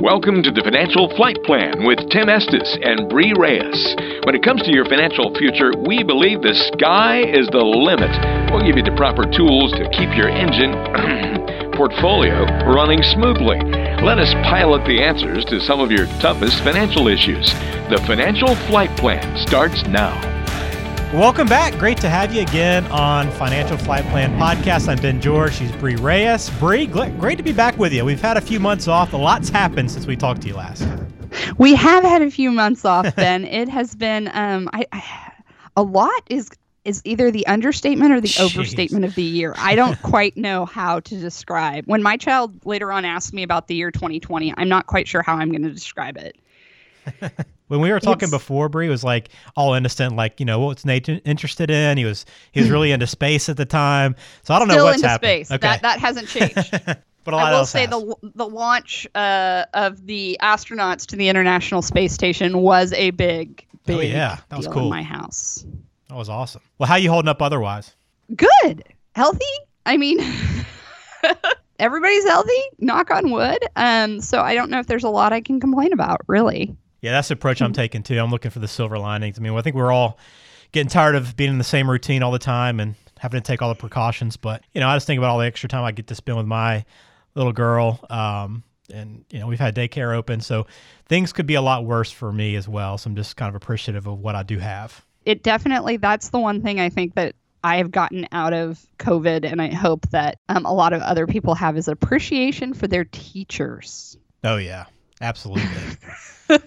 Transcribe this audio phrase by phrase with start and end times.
[0.00, 3.94] Welcome to the Financial Flight Plan with Tim Estes and Bree Reyes.
[4.24, 8.08] When it comes to your financial future, we believe the sky is the limit.
[8.48, 10.72] We'll give you the proper tools to keep your engine
[11.76, 13.60] portfolio running smoothly.
[14.00, 17.52] Let us pilot the answers to some of your toughest financial issues.
[17.92, 20.39] The Financial Flight Plan starts now.
[21.12, 21.76] Welcome back.
[21.76, 24.88] Great to have you again on Financial Flight Plan Podcast.
[24.88, 25.52] I'm Ben George.
[25.54, 26.48] She's Bree Reyes.
[26.60, 28.04] Bree, great to be back with you.
[28.04, 29.12] We've had a few months off.
[29.12, 30.86] A lot's happened since we talked to you last.
[31.58, 33.44] We have had a few months off, Ben.
[33.44, 35.32] it has been um, I, I,
[35.76, 36.48] a lot is
[36.84, 38.44] is either the understatement or the Jeez.
[38.44, 39.52] overstatement of the year.
[39.58, 41.86] I don't quite know how to describe.
[41.86, 45.22] When my child later on asked me about the year 2020, I'm not quite sure
[45.22, 46.36] how I'm going to describe it.
[47.70, 50.84] when we were talking it's, before, Bree was like all innocent, like you know what's
[50.84, 51.98] Nate interested in.
[51.98, 54.16] He was he was really into space at the time.
[54.42, 55.00] So I don't know what's.
[55.00, 55.52] Space.
[55.52, 55.58] Okay.
[55.60, 56.72] That that hasn't changed.
[57.24, 57.90] but I will say has.
[57.90, 63.64] the the launch uh, of the astronauts to the International Space Station was a big
[63.86, 65.64] big oh, yeah that was cool in my house.
[66.08, 66.62] That was awesome.
[66.78, 67.94] Well, how you holding up otherwise?
[68.34, 68.82] Good,
[69.14, 69.44] healthy.
[69.86, 70.18] I mean.
[71.78, 75.40] everybody's healthy knock on wood um so i don't know if there's a lot i
[75.40, 78.18] can complain about really yeah, that's the approach I'm taking too.
[78.18, 79.38] I'm looking for the silver linings.
[79.38, 80.18] I mean, I think we're all
[80.72, 83.62] getting tired of being in the same routine all the time and having to take
[83.62, 84.36] all the precautions.
[84.36, 86.38] But you know, I just think about all the extra time I get to spend
[86.38, 86.84] with my
[87.34, 88.00] little girl.
[88.10, 90.66] Um, and you know, we've had daycare open, so
[91.06, 92.98] things could be a lot worse for me as well.
[92.98, 95.04] So I'm just kind of appreciative of what I do have.
[95.24, 99.44] It definitely that's the one thing I think that I have gotten out of COVID,
[99.44, 103.04] and I hope that um, a lot of other people have is appreciation for their
[103.04, 104.16] teachers.
[104.42, 104.86] Oh yeah,
[105.20, 105.64] absolutely.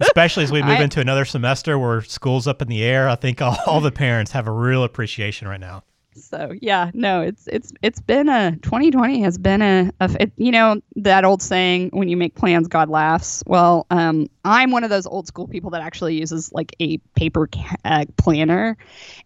[0.00, 3.16] Especially as we move I, into another semester where school's up in the air, I
[3.16, 5.82] think all, all the parents have a real appreciation right now.
[6.16, 10.52] So yeah, no, it's it's it's been a 2020 has been a, a it, you
[10.52, 13.42] know that old saying when you make plans God laughs.
[13.46, 17.48] Well, um, I'm one of those old school people that actually uses like a paper
[17.48, 18.76] ca- uh, planner,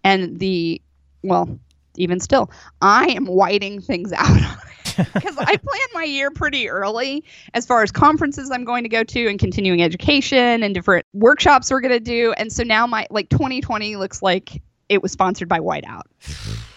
[0.03, 0.81] and the
[1.23, 1.59] well,
[1.97, 2.51] even still,
[2.81, 4.41] I am whiting things out
[5.15, 9.05] because I plan my year pretty early as far as conferences I'm going to go
[9.05, 12.33] to and continuing education and different workshops we're going to do.
[12.33, 16.03] And so now my like 2020 looks like it was sponsored by Whiteout.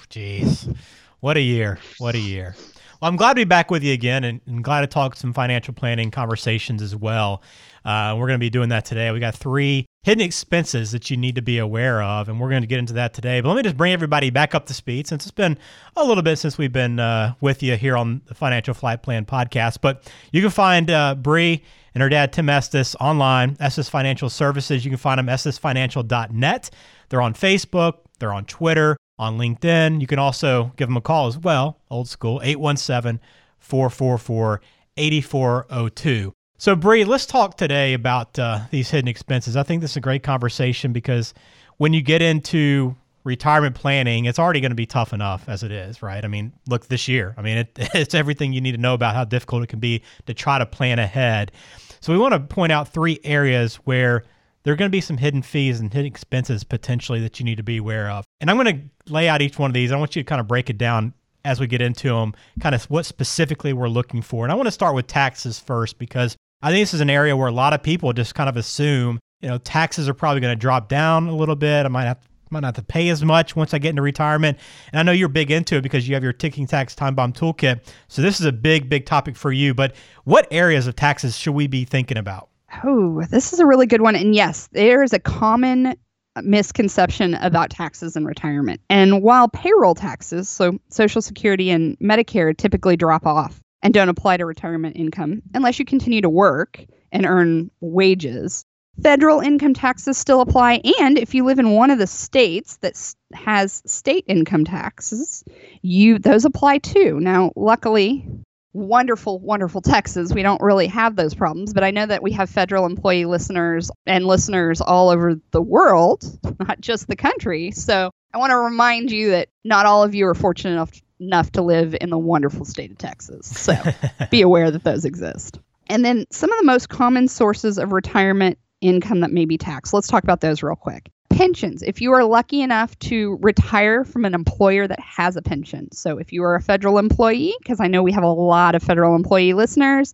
[0.10, 0.76] Jeez.
[1.20, 1.80] What a year.
[1.98, 2.56] What a year.
[3.02, 5.34] Well, I'm glad to be back with you again and, and glad to talk some
[5.34, 7.42] financial planning conversations as well.
[7.84, 9.10] Uh, we're going to be doing that today.
[9.12, 12.64] We got three hidden expenses that you need to be aware of, and we're going
[12.64, 13.40] to get into that today.
[13.40, 15.58] But let me just bring everybody back up to speed since it's been
[15.96, 19.26] a little bit since we've been uh, with you here on the Financial Flight Plan
[19.26, 19.78] podcast.
[19.82, 21.64] But you can find uh, Bree
[21.94, 24.84] and her dad, Tim Estes, online, Estes Financial Services.
[24.84, 26.70] You can find them estesfinancial.net.
[27.10, 30.02] They're on Facebook, they're on Twitter, on LinkedIn.
[30.02, 33.20] You can also give them a call as well, old school, 817
[33.60, 34.62] 444
[34.98, 36.34] 8402.
[36.62, 39.58] So, Bree, let's talk today about uh, these hidden expenses.
[39.58, 41.34] I think this is a great conversation because
[41.78, 45.72] when you get into retirement planning, it's already going to be tough enough as it
[45.72, 46.24] is, right?
[46.24, 47.34] I mean, look this year.
[47.36, 50.04] I mean, it, it's everything you need to know about how difficult it can be
[50.28, 51.52] to try to plan ahead.
[52.00, 54.24] So, we want to point out three areas where
[54.62, 57.58] there are going to be some hidden fees and hidden expenses potentially that you need
[57.58, 58.24] to be aware of.
[58.40, 59.92] And I'm going to lay out each one of these.
[59.92, 62.76] I want you to kind of break it down as we get into them, kind
[62.76, 64.46] of what specifically we're looking for.
[64.46, 67.36] And I want to start with taxes first because I think this is an area
[67.36, 70.54] where a lot of people just kind of assume, you know, taxes are probably going
[70.54, 71.86] to drop down a little bit.
[71.86, 72.20] I might have
[72.52, 74.58] might not have to pay as much once I get into retirement.
[74.92, 77.34] And I know you're big into it because you have your ticking tax time bomb
[77.34, 77.82] toolkit.
[78.10, 79.74] So this is a big, big topic for you.
[79.74, 79.96] But
[80.26, 82.50] what areas of taxes should we be thinking about?
[82.84, 84.16] Oh, this is a really good one.
[84.16, 85.96] And yes, there is a common
[86.44, 88.82] misconception about taxes and retirement.
[88.90, 94.38] And while payroll taxes, so Social Security and Medicare, typically drop off, and don't apply
[94.38, 98.66] to retirement income unless you continue to work and earn wages.
[99.02, 102.94] Federal income taxes still apply, and if you live in one of the states that
[103.34, 105.44] has state income taxes,
[105.82, 107.20] you those apply too.
[107.20, 108.28] Now, luckily,
[108.74, 112.50] wonderful, wonderful Texas, we don't really have those problems, but I know that we have
[112.50, 116.24] federal employee listeners and listeners all over the world,
[116.60, 117.72] not just the country.
[117.72, 120.92] So I want to remind you that not all of you are fortunate enough
[121.22, 123.48] enough to live in the wonderful state of Texas.
[123.48, 123.76] So
[124.32, 125.60] be aware that those exist.
[125.88, 129.94] And then some of the most common sources of retirement income that may be taxed.
[129.94, 131.12] Let's talk about those real quick.
[131.30, 131.82] Pensions.
[131.82, 135.92] If you are lucky enough to retire from an employer that has a pension.
[135.92, 138.84] So if you are a federal employee, because I know we have a lot of
[138.84, 140.14] federal employee listeners,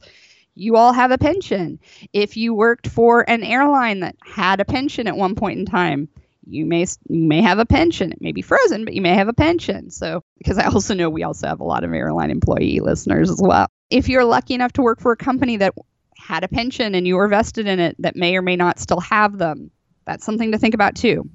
[0.56, 1.80] you all have a pension.
[2.13, 6.09] If you worked for an airline that had a pension at one point in time,
[6.49, 8.11] you may you may have a pension.
[8.11, 9.89] It may be frozen, but you may have a pension.
[9.89, 13.41] So because I also know we also have a lot of airline employee listeners as
[13.41, 13.67] well.
[13.89, 15.73] If you're lucky enough to work for a company that
[16.17, 18.99] had a pension and you were vested in it that may or may not still
[18.99, 19.71] have them.
[20.05, 21.29] That's something to think about too.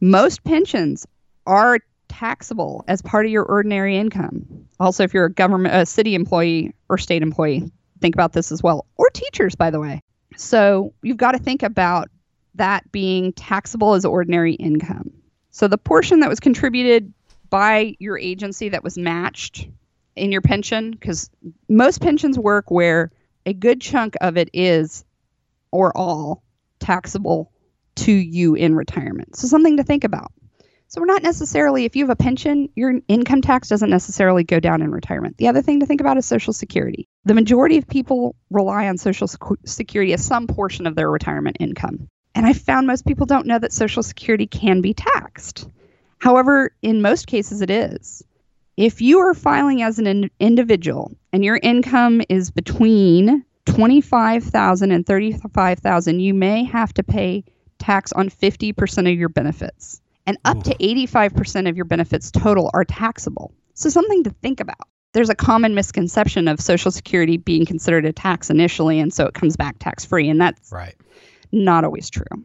[0.00, 1.06] Most pensions
[1.46, 1.78] are
[2.08, 4.66] taxable as part of your ordinary income.
[4.80, 7.70] Also, if you're a government, a city employee or state employee,
[8.00, 8.86] think about this as well.
[8.96, 10.00] Or teachers, by the way.
[10.36, 12.08] So you've got to think about
[12.54, 15.10] that being taxable as ordinary income.
[15.50, 17.12] So the portion that was contributed
[17.50, 19.68] by your agency that was matched
[20.16, 21.30] in your pension, because
[21.68, 23.10] most pensions work where
[23.46, 25.04] a good chunk of it is
[25.70, 26.42] or all
[26.78, 27.52] taxable
[27.94, 29.36] to you in retirement.
[29.36, 30.32] So something to think about.
[30.88, 34.60] So we're not necessarily, if you have a pension, your income tax doesn't necessarily go
[34.60, 35.38] down in retirement.
[35.38, 37.08] The other thing to think about is Social Security.
[37.24, 39.26] The majority of people rely on Social
[39.64, 42.08] Security as some portion of their retirement income.
[42.34, 45.68] And I found most people don't know that Social Security can be taxed.
[46.18, 48.22] However, in most cases, it is.
[48.76, 55.06] If you are filing as an in- individual and your income is between 25,000 and
[55.06, 57.44] 35,000, you may have to pay
[57.78, 60.62] tax on 50% of your benefits and up Ooh.
[60.62, 63.52] to 85% of your benefits total are taxable.
[63.74, 64.88] So, something to think about.
[65.12, 69.34] There's a common misconception of Social Security being considered a tax initially, and so it
[69.34, 70.94] comes back tax free, and that's right.
[71.52, 72.44] Not always true.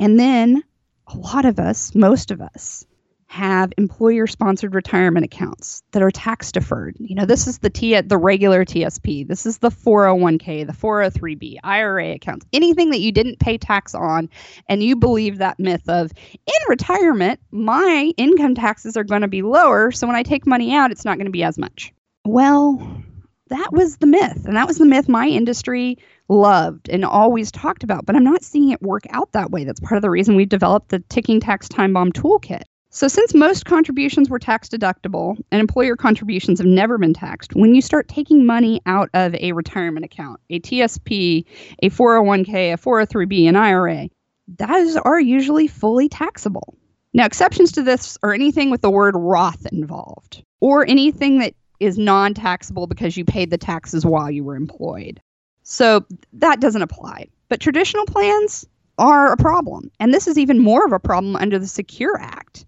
[0.00, 0.64] And then
[1.06, 2.86] a lot of us, most of us,
[3.32, 6.94] have employer sponsored retirement accounts that are tax deferred.
[6.98, 9.26] You know, this is the T the regular TSP.
[9.26, 12.44] This is the 401k, the 403b, IRA accounts.
[12.52, 14.28] Anything that you didn't pay tax on
[14.68, 16.12] and you believe that myth of
[16.46, 20.74] in retirement, my income taxes are going to be lower, so when I take money
[20.74, 21.90] out, it's not going to be as much.
[22.26, 23.02] Well,
[23.48, 25.96] that was the myth, and that was the myth my industry
[26.28, 29.64] loved and always talked about, but I'm not seeing it work out that way.
[29.64, 32.62] That's part of the reason we developed the ticking tax time bomb toolkit.
[32.94, 37.74] So, since most contributions were tax deductible and employer contributions have never been taxed, when
[37.74, 41.46] you start taking money out of a retirement account, a TSP,
[41.82, 44.08] a 401k, a 403b, an IRA,
[44.46, 46.76] those are usually fully taxable.
[47.14, 51.96] Now, exceptions to this are anything with the word Roth involved, or anything that is
[51.96, 55.18] non taxable because you paid the taxes while you were employed.
[55.62, 56.04] So,
[56.34, 57.28] that doesn't apply.
[57.48, 58.66] But traditional plans
[58.98, 59.90] are a problem.
[60.00, 62.64] And this is even more of a problem under the Secure Act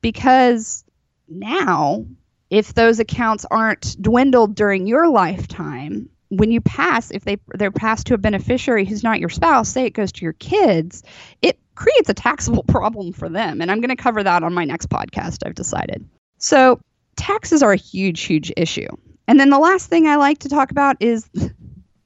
[0.00, 0.84] because
[1.28, 2.04] now
[2.50, 8.06] if those accounts aren't dwindled during your lifetime when you pass if they they're passed
[8.06, 11.02] to a beneficiary who's not your spouse say it goes to your kids
[11.42, 14.64] it creates a taxable problem for them and i'm going to cover that on my
[14.64, 16.06] next podcast i've decided
[16.38, 16.78] so
[17.16, 18.88] taxes are a huge huge issue
[19.26, 21.28] and then the last thing i like to talk about is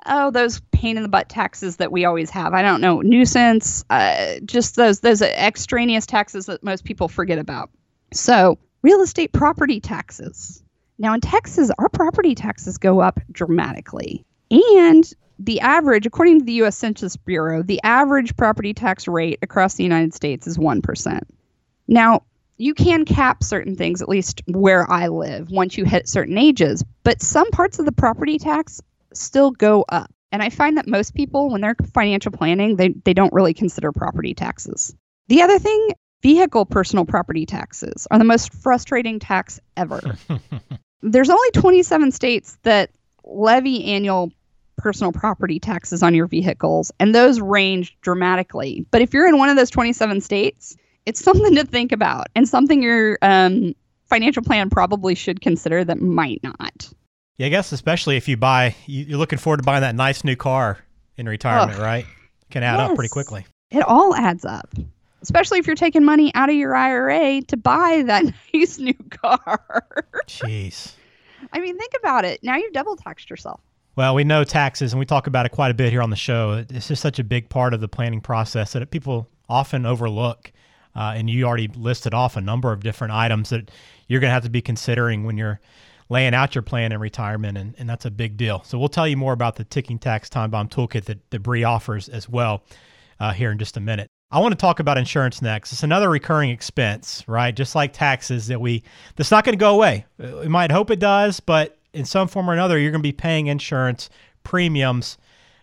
[0.08, 3.84] oh those pain in the butt taxes that we always have i don't know nuisance
[3.90, 7.70] uh, just those those extraneous taxes that most people forget about
[8.12, 10.62] so, real estate property taxes.
[10.98, 14.24] Now, in Texas, our property taxes go up dramatically.
[14.50, 19.74] And the average, according to the US Census Bureau, the average property tax rate across
[19.74, 21.20] the United States is 1%.
[21.86, 22.22] Now,
[22.56, 26.82] you can cap certain things, at least where I live, once you hit certain ages,
[27.04, 28.80] but some parts of the property tax
[29.12, 30.10] still go up.
[30.30, 33.92] And I find that most people, when they're financial planning, they, they don't really consider
[33.92, 34.94] property taxes.
[35.28, 35.90] The other thing
[36.22, 40.00] Vehicle personal property taxes are the most frustrating tax ever.
[41.02, 42.90] There's only 27 states that
[43.24, 44.32] levy annual
[44.76, 48.86] personal property taxes on your vehicles, and those range dramatically.
[48.90, 52.48] But if you're in one of those 27 states, it's something to think about and
[52.48, 53.74] something your um,
[54.06, 56.92] financial plan probably should consider that might not.
[57.38, 60.36] Yeah, I guess especially if you buy, you're looking forward to buying that nice new
[60.36, 60.78] car
[61.16, 62.04] in retirement, right?
[62.50, 62.90] Can add yes.
[62.90, 63.46] up pretty quickly.
[63.70, 64.74] It all adds up
[65.22, 69.84] especially if you're taking money out of your IRA to buy that nice new car.
[70.26, 70.92] Jeez.
[71.52, 72.42] I mean, think about it.
[72.42, 73.60] Now you've double taxed yourself.
[73.96, 76.16] Well, we know taxes, and we talk about it quite a bit here on the
[76.16, 76.64] show.
[76.70, 80.52] It's just such a big part of the planning process that people often overlook.
[80.94, 83.70] Uh, and you already listed off a number of different items that
[84.08, 85.60] you're going to have to be considering when you're
[86.08, 88.62] laying out your plan in retirement, and, and that's a big deal.
[88.64, 91.64] So we'll tell you more about the ticking tax time bomb toolkit that, that Bree
[91.64, 92.64] offers as well
[93.20, 94.08] uh, here in just a minute.
[94.30, 95.72] I want to talk about insurance next.
[95.72, 97.54] It's another recurring expense, right?
[97.54, 98.82] Just like taxes that we
[99.16, 100.04] that's not going to go away.
[100.18, 103.12] We might hope it does, but in some form or another, you're going to be
[103.12, 104.10] paying insurance
[104.44, 105.16] premiums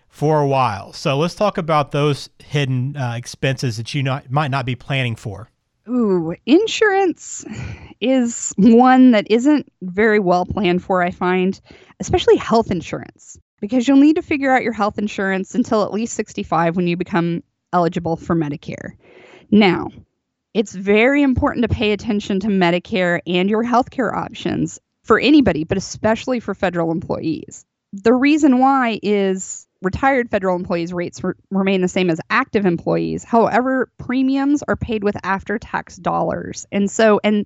[0.10, 0.94] for a while.
[0.94, 5.16] So let's talk about those hidden uh, expenses that you not, might not be planning
[5.16, 5.50] for.
[5.88, 7.46] Ooh, insurance
[8.02, 11.60] is one that isn't very well planned for, I find,
[12.00, 16.16] especially health insurance, because you'll need to figure out your health insurance until at least
[16.16, 18.94] 65 when you become eligible for Medicare.
[19.52, 19.90] Now,
[20.56, 25.78] it's very important to pay attention to Medicare and your healthcare options for anybody, but
[25.78, 27.66] especially for federal employees.
[27.94, 33.24] The reason why is retired federal employees rates re- remain the same as active employees.
[33.24, 36.66] However, premiums are paid with after tax dollars.
[36.72, 37.46] And so and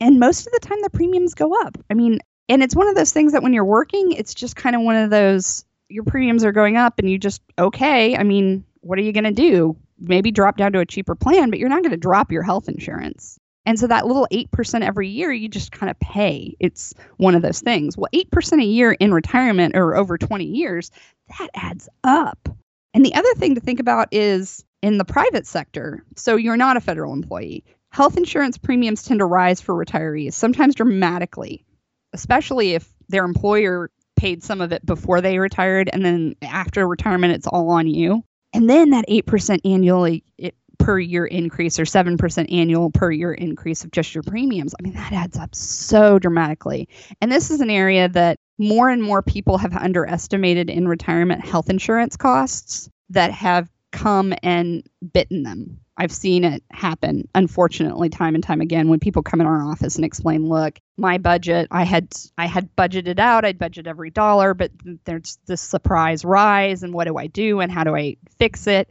[0.00, 1.76] and most of the time the premiums go up.
[1.90, 4.76] I mean, and it's one of those things that when you're working, it's just kind
[4.76, 8.64] of one of those your premiums are going up and you just okay, I mean,
[8.80, 9.76] what are you going to do?
[9.98, 12.68] Maybe drop down to a cheaper plan, but you're not going to drop your health
[12.68, 13.38] insurance.
[13.66, 16.54] And so that little 8% every year, you just kind of pay.
[16.60, 17.96] It's one of those things.
[17.96, 20.90] Well, 8% a year in retirement or over 20 years,
[21.38, 22.48] that adds up.
[22.92, 26.04] And the other thing to think about is in the private sector.
[26.16, 27.64] So you're not a federal employee.
[27.90, 31.64] Health insurance premiums tend to rise for retirees, sometimes dramatically,
[32.12, 37.34] especially if their employer paid some of it before they retired and then after retirement
[37.34, 38.22] it's all on you.
[38.52, 43.84] And then that 8% annually it, per year increase or 7% annual per year increase
[43.84, 44.74] of just your premiums.
[44.78, 46.90] I mean, that adds up so dramatically.
[47.22, 51.70] And this is an area that more and more people have underestimated in retirement health
[51.70, 55.78] insurance costs that have come and bitten them.
[55.96, 59.96] I've seen it happen, unfortunately, time and time again when people come in our office
[59.96, 64.52] and explain, look, my budget, I had I had budgeted out, I'd budget every dollar,
[64.52, 64.72] but
[65.04, 68.90] there's this surprise rise and what do I do and how do I fix it?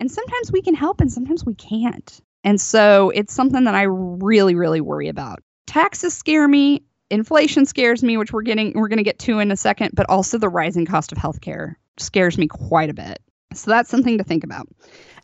[0.00, 2.20] And sometimes we can help and sometimes we can't.
[2.44, 5.40] And so it's something that I really, really worry about.
[5.66, 6.82] Taxes scare me.
[7.10, 10.08] Inflation scares me, which we're getting we're going to get to in a second, but
[10.08, 13.20] also the rising cost of healthcare scares me quite a bit.
[13.54, 14.66] So that's something to think about.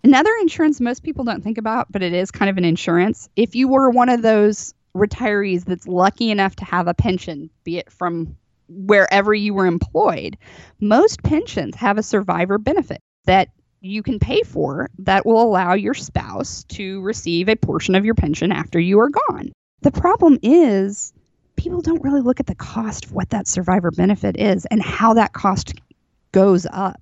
[0.04, 3.28] Another insurance most people don't think about, but it is kind of an insurance.
[3.37, 7.78] If you were one of those retirees that's lucky enough to have a pension, be
[7.78, 8.37] it from
[8.68, 10.37] wherever you were employed,
[10.80, 13.48] most pensions have a survivor benefit that
[13.80, 18.14] you can pay for that will allow your spouse to receive a portion of your
[18.14, 19.52] pension after you are gone.
[19.82, 21.12] The problem is
[21.56, 25.14] people don't really look at the cost of what that survivor benefit is and how
[25.14, 25.75] that cost
[26.32, 27.00] goes up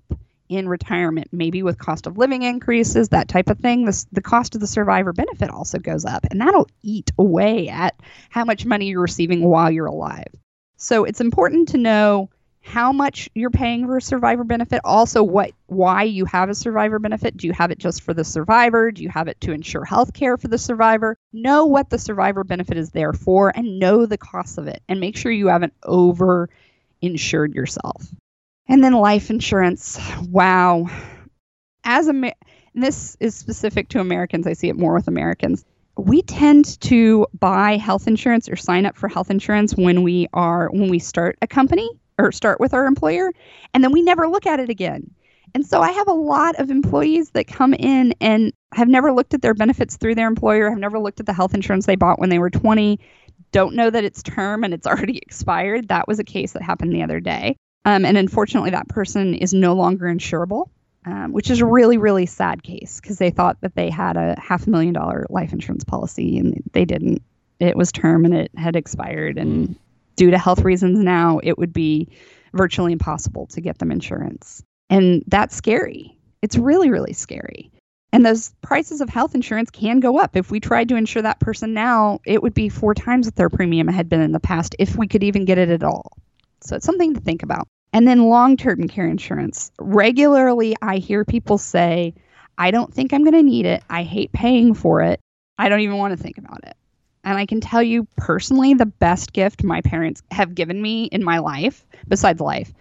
[0.49, 3.85] in retirement, maybe with cost of living increases, that type of thing.
[3.85, 7.97] This, the cost of the survivor benefit also goes up, and that'll eat away at
[8.31, 10.29] how much money you're receiving while you're alive.
[10.77, 12.31] So it's important to know
[12.67, 16.99] how much you're paying for a survivor benefit also what why you have a survivor
[16.99, 17.37] benefit.
[17.37, 18.91] Do you have it just for the survivor?
[18.91, 21.17] Do you have it to ensure health care for the survivor?
[21.33, 24.99] Know what the survivor benefit is there for and know the cost of it and
[24.99, 26.51] make sure you haven't over
[27.01, 28.05] insured yourself.
[28.67, 30.01] And then life insurance.
[30.29, 30.89] Wow.
[31.85, 32.33] As a
[32.75, 35.65] this is specific to americans i see it more with americans.
[35.97, 40.69] We tend to buy health insurance or sign up for health insurance when we are
[40.69, 43.33] when we start a company or start with our employer
[43.75, 45.11] and then we never look at it again.
[45.55, 49.33] And so I have a lot of employees that come in and have never looked
[49.33, 52.19] at their benefits through their employer, have never looked at the health insurance they bought
[52.19, 52.99] when they were 20,
[53.53, 55.89] don't know that it's term and it's already expired.
[55.89, 57.57] That was a case that happened the other day.
[57.85, 60.69] Um, and unfortunately, that person is no longer insurable,
[61.05, 64.39] um, which is a really, really sad case because they thought that they had a
[64.41, 67.23] half a million dollar life insurance policy and they didn't.
[67.61, 69.77] It was term and it had expired, and
[70.17, 72.09] due to health reasons now, it would be
[72.53, 74.63] virtually impossible to get them insurance.
[74.91, 76.17] And that's scary.
[76.43, 77.71] It's really, really scary.
[78.13, 80.37] And those prices of health insurance can go up.
[80.37, 83.51] If we tried to insure that person now, it would be four times what their
[83.51, 86.13] premium had been in the past if we could even get it at all.
[86.63, 87.69] So it's something to think about.
[87.93, 89.71] And then long term care insurance.
[89.79, 92.15] Regularly, I hear people say,
[92.59, 93.83] I don't think I'm going to need it.
[93.91, 95.21] I hate paying for it.
[95.59, 96.77] I don't even want to think about it.
[97.27, 101.25] And I can tell you personally, the best gift my parents have given me in
[101.25, 102.73] my life, besides life,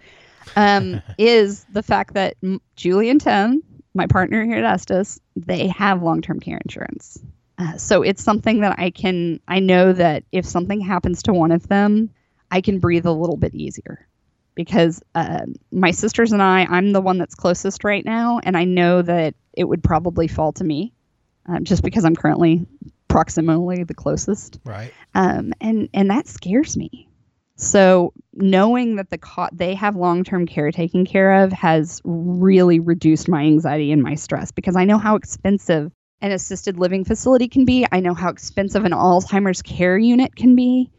[0.54, 2.36] um, is the fact that
[2.76, 7.18] Julie and Tim, my partner here at Estes, they have long term care insurance.
[7.58, 11.50] Uh, so it's something that I can, I know that if something happens to one
[11.50, 12.10] of them,
[12.48, 14.06] I can breathe a little bit easier
[14.54, 18.64] because uh, my sisters and I, I'm the one that's closest right now, and I
[18.64, 20.92] know that it would probably fall to me
[21.48, 22.66] uh, just because I'm currently
[23.08, 24.58] proximally the closest.
[24.64, 24.92] Right.
[25.14, 27.08] Um, and and that scares me.
[27.56, 33.28] So knowing that the co- they have long-term care taken care of has really reduced
[33.28, 37.64] my anxiety and my stress because I know how expensive an assisted living facility can
[37.64, 37.86] be.
[37.90, 40.90] I know how expensive an Alzheimer's care unit can be.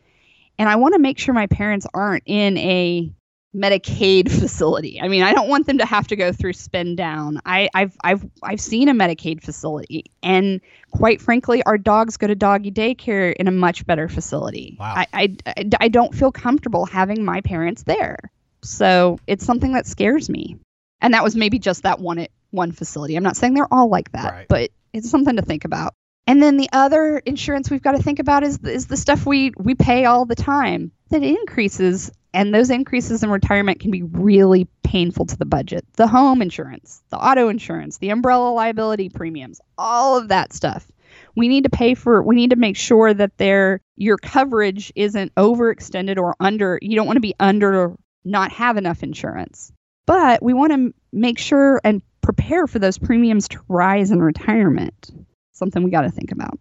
[0.60, 3.12] And I want to make sure my parents aren't in a
[3.56, 5.00] Medicaid facility.
[5.02, 7.42] I mean, I don't want them to have to go through spend down.
[7.46, 10.62] I, have I've I've seen a Medicaid facility, and
[10.92, 14.78] quite frankly, our dogs go to doggy daycare in a much better facility.
[14.80, 14.94] Wow.
[14.98, 18.18] I, I, I don't feel comfortable having my parents there,
[18.62, 20.58] so it's something that scares me.
[21.00, 23.16] And that was maybe just that one one facility.
[23.16, 24.48] I'm not saying they're all like that, right.
[24.48, 25.94] but it's something to think about.
[26.26, 29.54] And then the other insurance we've got to think about is is the stuff we
[29.58, 34.68] we pay all the time that increases And those increases in retirement can be really
[34.84, 35.86] painful to the budget.
[35.94, 40.90] The home insurance, the auto insurance, the umbrella liability premiums, all of that stuff.
[41.36, 45.34] We need to pay for we need to make sure that their your coverage isn't
[45.36, 49.72] overextended or under you don't want to be under not have enough insurance.
[50.06, 55.12] But we want to make sure and prepare for those premiums to rise in retirement.
[55.54, 56.60] Something we got to think about.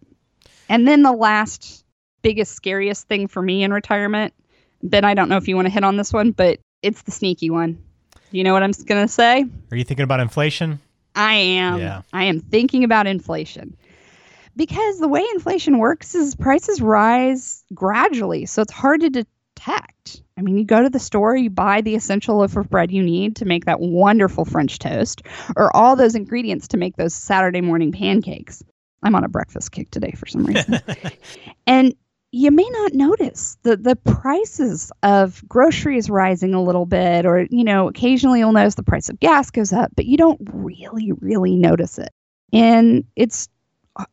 [0.68, 1.84] And then the last
[2.22, 4.34] biggest scariest thing for me in retirement
[4.82, 7.10] Ben, I don't know if you want to hit on this one, but it's the
[7.10, 7.82] sneaky one.
[8.30, 9.44] You know what I'm going to say?
[9.70, 10.80] Are you thinking about inflation?
[11.14, 11.78] I am.
[11.78, 12.02] Yeah.
[12.12, 13.76] I am thinking about inflation.
[14.56, 20.22] Because the way inflation works is prices rise gradually, so it's hard to detect.
[20.38, 23.02] I mean, you go to the store, you buy the essential loaf of bread you
[23.02, 25.22] need to make that wonderful French toast,
[25.56, 28.62] or all those ingredients to make those Saturday morning pancakes.
[29.02, 30.80] I'm on a breakfast kick today for some reason.
[31.66, 31.94] and
[32.36, 37.64] you may not notice the the prices of groceries rising a little bit or you
[37.64, 41.56] know occasionally you'll notice the price of gas goes up but you don't really really
[41.56, 42.10] notice it.
[42.52, 43.48] And it's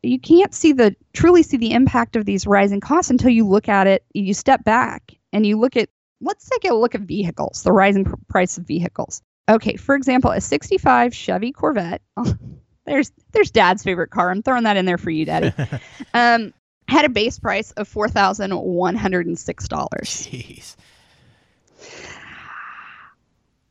[0.02, 3.68] you can't see the truly see the impact of these rising costs until you look
[3.68, 5.90] at it you step back and you look at
[6.22, 9.20] let's take a look at vehicles the rising pr- price of vehicles.
[9.50, 12.00] Okay for example a 65 chevy corvette
[12.86, 14.30] there's there's dad's favorite car.
[14.30, 15.52] I'm throwing that in there for you daddy.
[16.14, 16.54] Um
[16.88, 20.28] had a base price of four thousand one hundred and six dollars.
[20.30, 20.76] Jeez.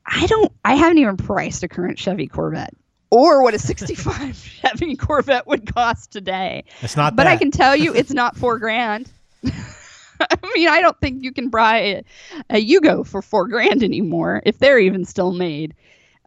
[0.05, 0.51] I don't.
[0.63, 2.73] I haven't even priced a current Chevy Corvette
[3.09, 6.65] or what a '65 Chevy Corvette would cost today.
[6.81, 7.15] It's not.
[7.15, 7.33] But that.
[7.33, 9.09] I can tell you, it's not four grand.
[9.45, 12.03] I mean, I don't think you can buy a,
[12.49, 15.75] a Yugo for four grand anymore if they're even still made.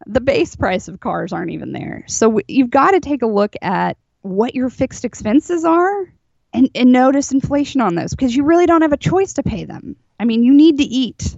[0.07, 2.05] The base price of cars aren't even there.
[2.07, 6.13] So you've got to take a look at what your fixed expenses are
[6.57, 9.67] and, and notice inflation on those because you really don't have a choice to pay
[9.67, 9.95] them.
[10.19, 11.37] I mean, you need to eat.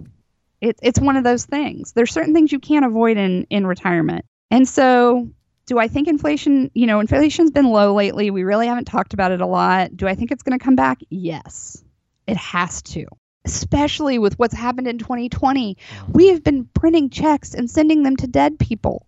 [0.61, 1.91] It, it's one of those things.
[1.91, 4.25] There's certain things you can't avoid in, in retirement.
[4.49, 5.29] And so,
[5.65, 8.31] do I think inflation, you know, inflation's been low lately.
[8.31, 9.95] We really haven't talked about it a lot.
[9.95, 10.99] Do I think it's going to come back?
[11.09, 11.83] Yes,
[12.25, 13.05] it has to,
[13.43, 15.77] especially with what's happened in 2020.
[16.07, 19.05] We have been printing checks and sending them to dead people.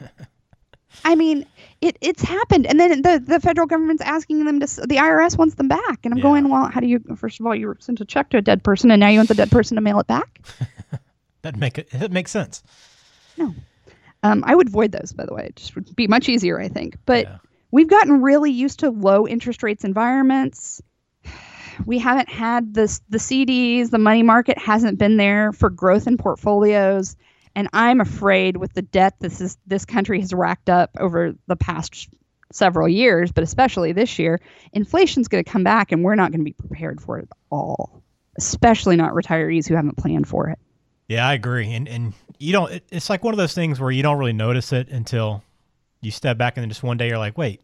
[1.04, 1.46] I mean,
[1.80, 4.66] it, it's happened, and then the the federal government's asking them to.
[4.66, 6.22] The IRS wants them back, and I'm Yeah.
[6.22, 7.00] going, well, how do you?
[7.16, 9.28] First of all, you sent a check to a dead person, and now you want
[9.28, 10.40] the dead person to mail it back.
[11.42, 11.88] that make it.
[11.92, 12.62] It makes sense.
[13.36, 13.54] No.
[14.22, 15.46] Um, I would void those, by the way.
[15.46, 16.96] It just would be much easier, I think.
[17.06, 17.36] But Yeah.
[17.70, 20.82] we've gotten really used to low interest rates environments.
[21.84, 26.16] We haven't had this the CDs, the money market hasn't been there for growth in
[26.16, 27.16] portfolios.
[27.56, 31.56] And I'm afraid with the debt this is this country has racked up over the
[31.56, 32.08] past
[32.52, 34.40] several years, but especially this year,
[34.72, 37.36] inflation's going to come back and we're not going to be prepared for it at
[37.50, 38.02] all.
[38.36, 40.58] Especially not retirees who haven't planned for it.
[41.08, 41.72] Yeah, I agree.
[41.72, 42.70] And and you don't.
[42.70, 45.42] It, it's like one of those things where you don't really notice it until
[46.02, 47.62] you step back and then just one day you're like, wait,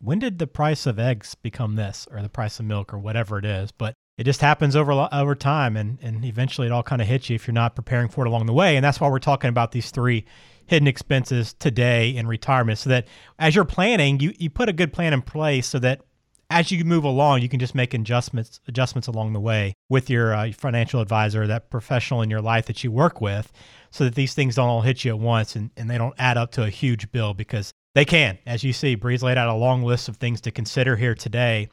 [0.00, 3.38] when did the price of eggs become this, or the price of milk, or whatever
[3.38, 3.70] it is?
[3.70, 7.30] But it just happens over over time, and and eventually it all kind of hits
[7.30, 8.76] you if you're not preparing for it along the way.
[8.76, 10.26] And that's why we're talking about these three
[10.66, 13.06] hidden expenses today in retirement, so that
[13.38, 16.02] as you're planning, you you put a good plan in place so that
[16.50, 20.34] as you move along, you can just make adjustments adjustments along the way with your
[20.34, 23.52] uh, financial advisor, that professional in your life that you work with,
[23.90, 26.36] so that these things don't all hit you at once and, and they don't add
[26.36, 28.38] up to a huge bill because they can.
[28.46, 31.68] As you see, Bree's laid out a long list of things to consider here today.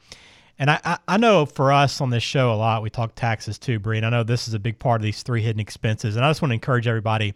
[0.58, 3.58] And I, I, I know for us on this show a lot, we talk taxes
[3.58, 6.16] too, Bree, and I know this is a big part of these three hidden expenses.
[6.16, 7.34] And I just want to encourage everybody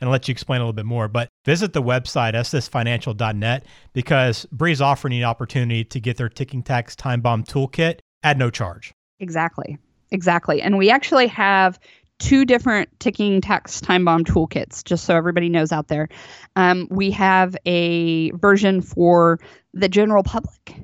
[0.00, 1.06] and let you explain a little bit more.
[1.06, 6.62] But visit the website, estesfinancial.net, because Bree's offering you an opportunity to get their ticking
[6.62, 8.92] tax time bomb toolkit at no charge.
[9.20, 9.78] Exactly.
[10.10, 10.60] Exactly.
[10.60, 11.78] And we actually have
[12.18, 16.08] two different ticking tax time bomb toolkits, just so everybody knows out there.
[16.56, 19.38] Um, we have a version for
[19.74, 20.74] the general public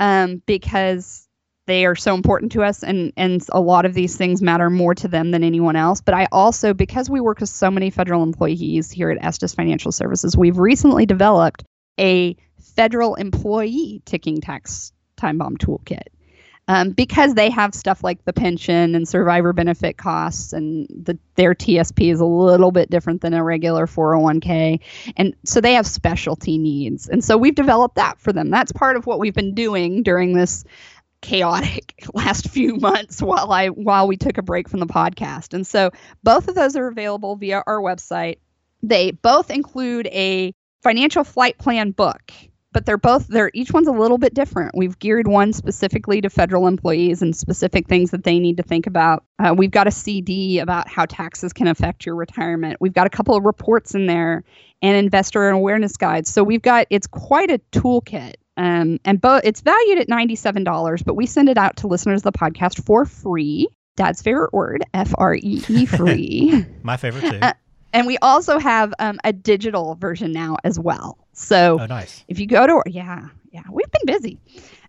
[0.00, 1.28] um, because
[1.66, 4.94] they are so important to us and and a lot of these things matter more
[4.94, 8.22] to them than anyone else but i also because we work with so many federal
[8.22, 11.64] employees here at estes financial services we've recently developed
[11.98, 16.08] a federal employee ticking tax time bomb toolkit
[16.70, 21.52] um, because they have stuff like the pension and survivor benefit costs, and the, their
[21.52, 24.78] TSP is a little bit different than a regular 401k.
[25.16, 27.08] And so they have specialty needs.
[27.08, 28.50] And so we've developed that for them.
[28.50, 30.64] That's part of what we've been doing during this
[31.22, 35.54] chaotic last few months while I while we took a break from the podcast.
[35.54, 35.90] And so
[36.22, 38.38] both of those are available via our website.
[38.82, 42.32] They both include a financial flight plan book
[42.72, 44.72] but they're both they're each one's a little bit different.
[44.76, 48.86] We've geared one specifically to federal employees and specific things that they need to think
[48.86, 49.24] about.
[49.38, 52.76] Uh, we've got a CD about how taxes can affect your retirement.
[52.80, 54.44] We've got a couple of reports in there
[54.82, 56.32] and investor awareness guides.
[56.32, 58.34] So we've got it's quite a toolkit.
[58.56, 62.32] Um, and but it's valued at $97, but we send it out to listeners of
[62.32, 63.68] the podcast for free.
[63.96, 66.64] Dad's favorite word, F R E E free.
[66.82, 67.38] My favorite too.
[67.40, 67.52] Uh,
[67.92, 71.18] and we also have um, a digital version now as well.
[71.32, 72.24] So oh, nice.
[72.28, 74.38] if you go to yeah, yeah, we've been busy.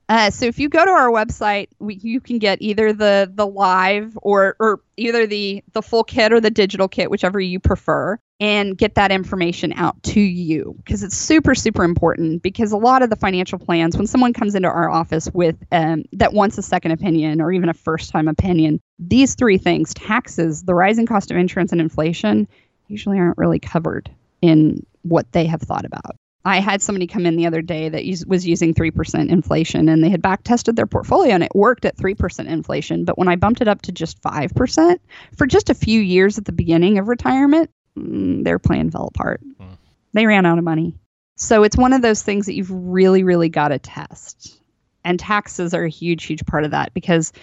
[0.09, 3.47] Uh, so if you go to our website, we, you can get either the the
[3.47, 8.19] live or or either the the full kit or the digital kit, whichever you prefer,
[8.41, 12.41] and get that information out to you because it's super super important.
[12.41, 16.03] Because a lot of the financial plans, when someone comes into our office with um,
[16.13, 20.63] that wants a second opinion or even a first time opinion, these three things: taxes,
[20.63, 22.47] the rising cost of insurance, and inflation,
[22.87, 24.09] usually aren't really covered
[24.41, 26.15] in what they have thought about.
[26.43, 30.09] I had somebody come in the other day that was using 3% inflation and they
[30.09, 33.05] had back tested their portfolio and it worked at 3% inflation.
[33.05, 34.99] But when I bumped it up to just 5%
[35.37, 39.41] for just a few years at the beginning of retirement, their plan fell apart.
[39.59, 39.77] Mm.
[40.13, 40.95] They ran out of money.
[41.35, 44.59] So it's one of those things that you've really, really got to test.
[45.03, 47.33] And taxes are a huge, huge part of that because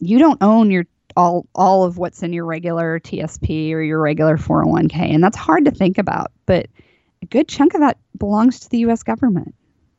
[0.00, 4.36] you don't own your all all of what's in your regular TSP or your regular
[4.36, 6.68] 401k and that's hard to think about but
[7.20, 9.54] a good chunk of that belongs to the US government.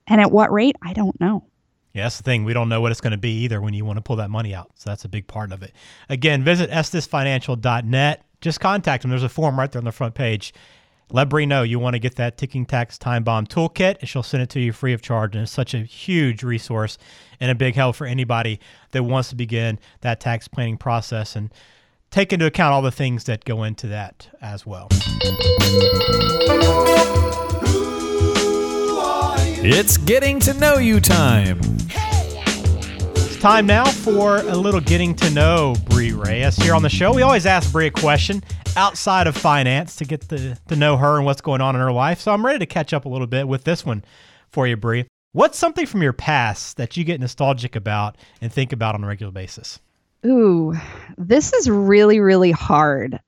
[0.07, 1.45] And at what rate, I don't know.
[1.93, 2.45] Yeah, that's the thing.
[2.45, 4.29] We don't know what it's going to be either when you want to pull that
[4.29, 4.71] money out.
[4.75, 5.73] So that's a big part of it.
[6.09, 8.25] Again, visit estesfinancial.net.
[8.41, 9.11] Just contact them.
[9.11, 10.53] There's a form right there on the front page.
[11.11, 14.23] Let Bree know you want to get that ticking tax time bomb toolkit, and she'll
[14.23, 15.35] send it to you free of charge.
[15.35, 16.97] And it's such a huge resource
[17.39, 18.59] and a big help for anybody
[18.91, 21.53] that wants to begin that tax planning process and
[22.11, 24.87] take into account all the things that go into that as well.
[29.63, 31.59] It's getting to know you time.
[33.41, 37.11] Time now for a little getting to know Bree Reyes here on the show.
[37.11, 38.43] We always ask Bree a question
[38.75, 41.91] outside of finance to get to, to know her and what's going on in her
[41.91, 42.19] life.
[42.19, 44.05] So I'm ready to catch up a little bit with this one
[44.49, 45.07] for you, Bree.
[45.31, 49.07] What's something from your past that you get nostalgic about and think about on a
[49.07, 49.79] regular basis?
[50.23, 50.75] Ooh,
[51.17, 53.19] this is really, really hard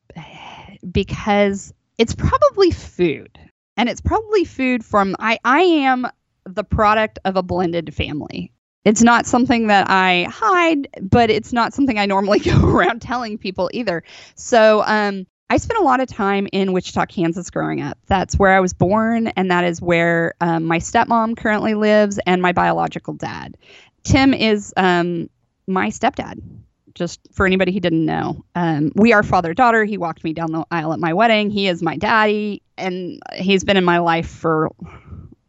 [0.91, 3.39] because it's probably food.
[3.77, 6.05] And it's probably food from I I am
[6.45, 8.51] the product of a blended family.
[8.85, 13.37] It's not something that I hide, but it's not something I normally go around telling
[13.37, 14.03] people either.
[14.35, 17.99] So, um, I spent a lot of time in Wichita, Kansas growing up.
[18.07, 22.41] That's where I was born, and that is where um, my stepmom currently lives and
[22.41, 23.55] my biological dad.
[24.03, 25.29] Tim is um,
[25.67, 26.41] my stepdad
[26.95, 28.43] just for anybody who didn't know.
[28.55, 29.83] Um, we are father daughter.
[29.85, 31.49] He walked me down the aisle at my wedding.
[31.49, 34.71] He is my daddy, and he's been in my life for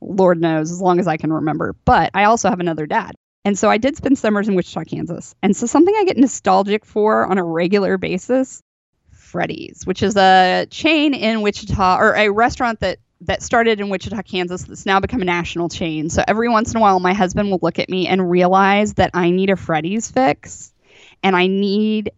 [0.00, 1.74] Lord knows as long as I can remember.
[1.84, 3.14] But I also have another dad.
[3.44, 5.34] And so I did spend summers in Wichita, Kansas.
[5.42, 8.62] And so something I get nostalgic for on a regular basis,
[9.10, 14.22] Freddy's, which is a chain in Wichita or a restaurant that that started in Wichita,
[14.22, 16.10] Kansas that's now become a national chain.
[16.10, 19.10] So every once in a while my husband will look at me and realize that
[19.14, 20.72] I need a Freddy's fix
[21.22, 22.12] and I need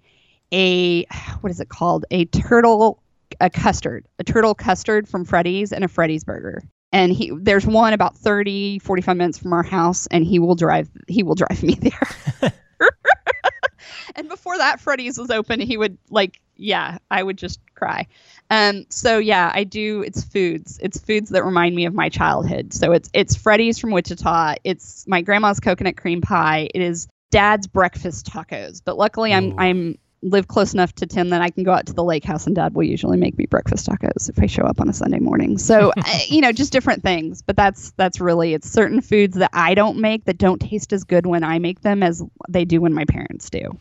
[0.52, 1.04] a
[1.40, 2.04] what is it called?
[2.10, 3.02] A turtle
[3.40, 6.62] a custard, a turtle custard from Freddy's and a Freddy's burger.
[6.92, 10.88] And he there's one about 30 45 minutes from our house and he will drive
[11.09, 12.53] he will drive me there.
[14.16, 18.07] and before that Freddy's was open, he would like yeah, I would just cry.
[18.51, 20.79] Um so yeah, I do it's foods.
[20.83, 22.72] It's foods that remind me of my childhood.
[22.72, 24.55] So it's it's Freddy's from Wichita.
[24.64, 26.68] It's my grandma's coconut cream pie.
[26.75, 28.81] It is dad's breakfast tacos.
[28.85, 29.57] But luckily, I'm Ooh.
[29.59, 29.99] I'm
[30.30, 32.54] live close enough to Tim that I can go out to the lake house and
[32.54, 35.58] dad will usually make me breakfast tacos if I show up on a Sunday morning.
[35.58, 35.92] So,
[36.28, 39.98] you know, just different things, but that's that's really it's certain foods that I don't
[39.98, 43.04] make that don't taste as good when I make them as they do when my
[43.04, 43.78] parents do.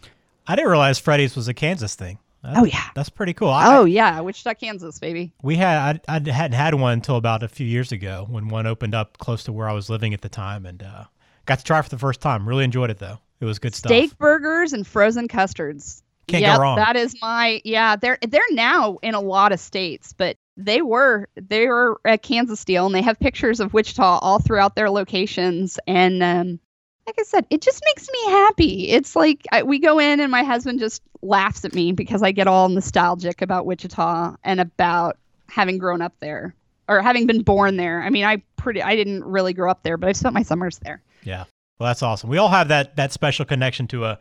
[0.47, 2.19] I didn't realize Freddy's was a Kansas thing.
[2.43, 3.49] That's, oh yeah, that's pretty cool.
[3.49, 5.33] I, oh yeah, Wichita, Kansas, baby.
[5.41, 8.67] We had I, I, hadn't had one until about a few years ago when one
[8.67, 11.05] opened up close to where I was living at the time, and uh,
[11.47, 12.47] got to try for the first time.
[12.47, 13.17] Really enjoyed it though.
[13.39, 13.89] It was good stuff.
[13.89, 16.03] Steak burgers and frozen custards.
[16.27, 16.75] Can't yep, go wrong.
[16.77, 17.95] That is my yeah.
[17.95, 22.59] They're they're now in a lot of states, but they were they were at Kansas
[22.59, 25.77] Steel, and they have pictures of Wichita all throughout their locations.
[25.85, 26.59] And um,
[27.05, 28.89] like I said, it just makes me happy.
[28.89, 32.31] It's like I, we go in, and my husband just laughs at me because I
[32.31, 36.55] get all nostalgic about Wichita and about having grown up there
[36.87, 38.01] or having been born there.
[38.01, 40.79] I mean, I pretty I didn't really grow up there, but I spent my summers
[40.79, 41.01] there.
[41.23, 41.45] Yeah.
[41.77, 42.29] Well, that's awesome.
[42.29, 44.19] We all have that that special connection to a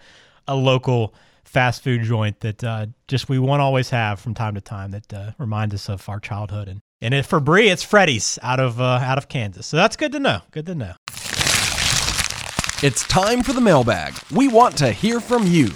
[0.49, 4.61] a local fast food joint that uh, just we won't always have from time to
[4.61, 8.39] time that uh, reminds us of our childhood and And it, for Bree, it's Freddy's
[8.43, 9.67] out of uh, out of Kansas.
[9.67, 10.41] So that's good to know.
[10.51, 10.95] Good to know.
[12.83, 14.15] It's time for the mailbag.
[14.31, 15.69] We want to hear from you.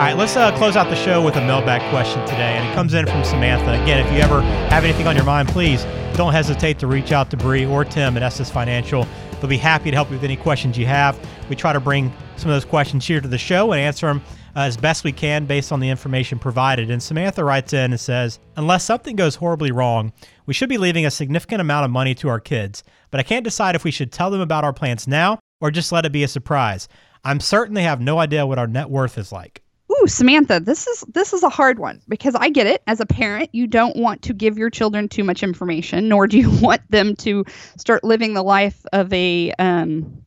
[0.00, 2.74] All right, let's uh, close out the show with a mailbag question today, and it
[2.74, 3.82] comes in from Samantha.
[3.82, 5.84] Again, if you ever have anything on your mind, please
[6.14, 9.06] don't hesitate to reach out to Bree or Tim at Estes Financial.
[9.32, 11.18] They'll be happy to help you with any questions you have.
[11.50, 12.10] We try to bring
[12.40, 14.22] some of those questions here to the show and answer them
[14.56, 16.90] uh, as best we can based on the information provided.
[16.90, 20.12] And Samantha writes in and says, Unless something goes horribly wrong,
[20.46, 23.44] we should be leaving a significant amount of money to our kids, but I can't
[23.44, 26.24] decide if we should tell them about our plans now or just let it be
[26.24, 26.88] a surprise.
[27.24, 29.62] I'm certain they have no idea what our net worth is like.
[29.92, 32.82] Ooh, Samantha, this is this is a hard one because I get it.
[32.86, 36.38] As a parent, you don't want to give your children too much information, nor do
[36.38, 37.44] you want them to
[37.76, 40.24] start living the life of a um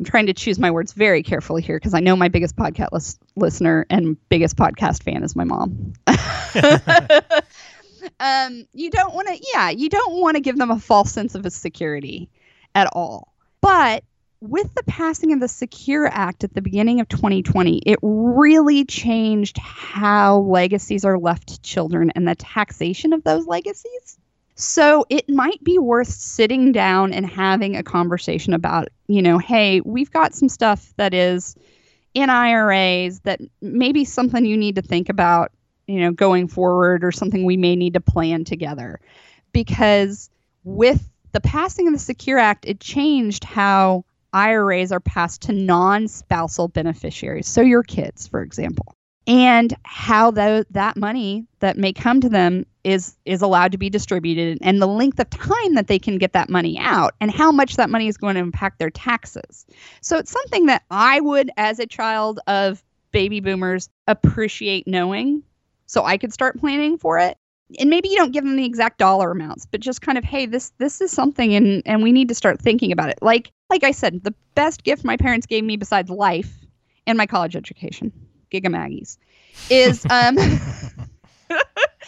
[0.00, 2.88] I'm trying to choose my words very carefully here because I know my biggest podcast
[2.90, 5.92] lis- listener and biggest podcast fan is my mom.
[8.18, 11.34] um, you don't want to, yeah, you don't want to give them a false sense
[11.34, 12.30] of security
[12.74, 13.34] at all.
[13.60, 14.02] But
[14.40, 19.58] with the passing of the Secure Act at the beginning of 2020, it really changed
[19.58, 24.18] how legacies are left to children and the taxation of those legacies.
[24.60, 29.80] So it might be worth sitting down and having a conversation about, you know, hey,
[29.80, 31.56] we've got some stuff that is
[32.12, 35.50] in IRAs that maybe something you need to think about,
[35.86, 39.00] you know, going forward or something we may need to plan together.
[39.52, 40.28] Because
[40.62, 46.06] with the passing of the Secure Act, it changed how IRAs are passed to non
[46.06, 47.48] spousal beneficiaries.
[47.48, 48.94] So your kids, for example
[49.26, 53.90] and how the, that money that may come to them is is allowed to be
[53.90, 57.52] distributed and the length of time that they can get that money out and how
[57.52, 59.66] much that money is going to impact their taxes.
[60.00, 65.42] So it's something that I would as a child of baby boomers appreciate knowing
[65.86, 67.36] so I could start planning for it.
[67.78, 70.46] And maybe you don't give them the exact dollar amounts, but just kind of hey,
[70.46, 73.18] this this is something and and we need to start thinking about it.
[73.22, 76.52] Like like I said, the best gift my parents gave me besides life
[77.06, 78.12] and my college education
[78.50, 79.18] Gigamaggies,
[79.70, 80.36] is um,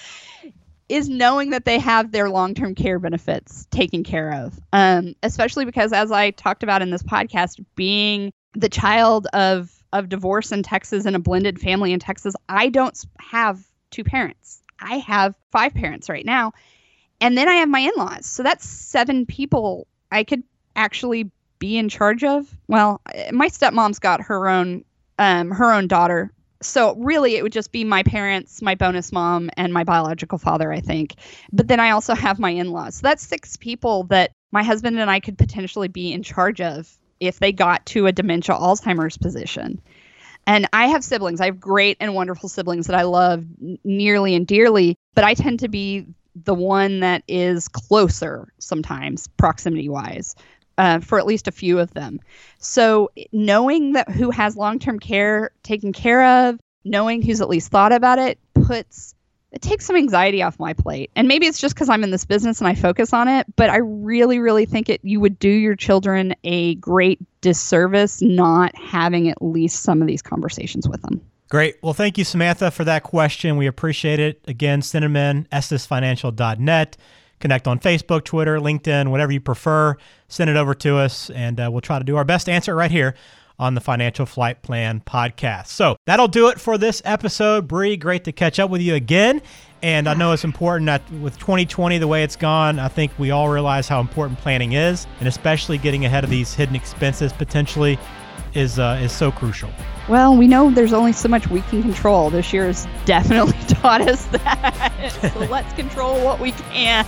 [0.89, 4.59] is knowing that they have their long term care benefits taken care of.
[4.73, 10.09] Um, especially because, as I talked about in this podcast, being the child of of
[10.09, 14.63] divorce in Texas and a blended family in Texas, I don't have two parents.
[14.81, 16.53] I have five parents right now.
[17.21, 18.27] And then I have my in laws.
[18.27, 20.43] So that's seven people I could
[20.75, 22.49] actually be in charge of.
[22.67, 24.85] Well, my stepmom's got her own
[25.19, 26.33] um, her own daughter.
[26.63, 30.73] So really, it would just be my parents, my bonus mom, and my biological father,
[30.73, 31.15] I think.
[31.53, 32.97] But then I also have my in-laws.
[32.97, 36.91] So that's six people that my husband and I could potentially be in charge of
[37.21, 39.81] if they got to a dementia Alzheimer's position.
[40.47, 41.41] And I have siblings.
[41.41, 43.45] I have great and wonderful siblings that I love
[43.85, 49.89] nearly and dearly, but I tend to be the one that is closer sometimes, proximity
[49.89, 50.35] wise,
[50.79, 52.21] uh, for at least a few of them.
[52.59, 57.93] So knowing that who has long-term care taken care of, knowing who's at least thought
[57.93, 59.15] about it, puts
[59.53, 61.11] it takes some anxiety off my plate.
[61.15, 63.69] And maybe it's just because I'm in this business and I focus on it, but
[63.69, 69.29] I really, really think it you would do your children a great disservice not having
[69.29, 71.21] at least some of these conversations with them.
[71.51, 71.77] Great.
[71.83, 73.59] Well, thank you, Samantha, for that question.
[73.59, 74.41] We appreciate it.
[74.47, 75.05] Again, send
[76.57, 76.97] them.
[77.43, 79.97] Connect on Facebook, Twitter, LinkedIn, whatever you prefer.
[80.29, 82.71] Send it over to us, and uh, we'll try to do our best to answer
[82.71, 83.17] it right here
[83.59, 85.67] on the Financial Flight Plan podcast.
[85.67, 87.67] So that'll do it for this episode.
[87.67, 89.43] Bree, great to catch up with you again.
[89.83, 93.33] And I know it's important that with 2020 the way it's gone, I think we
[93.33, 97.99] all realize how important planning is, and especially getting ahead of these hidden expenses potentially
[98.55, 99.71] is uh, is so crucial.
[100.09, 102.31] Well, we know there's only so much we can control.
[102.31, 105.03] This year has definitely taught us that.
[105.33, 107.07] so let's control what we can.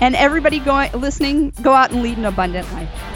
[0.00, 3.15] And everybody going listening, go out and lead an abundant life.